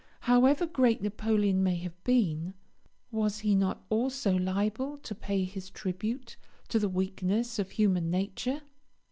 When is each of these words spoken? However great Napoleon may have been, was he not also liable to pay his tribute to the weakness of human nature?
However 0.21 0.65
great 0.65 1.03
Napoleon 1.03 1.61
may 1.61 1.75
have 1.75 2.03
been, 2.03 2.55
was 3.11 3.41
he 3.41 3.53
not 3.53 3.85
also 3.91 4.35
liable 4.35 4.97
to 4.97 5.13
pay 5.13 5.43
his 5.43 5.69
tribute 5.69 6.37
to 6.69 6.79
the 6.79 6.89
weakness 6.89 7.59
of 7.59 7.69
human 7.69 8.09
nature? 8.09 8.63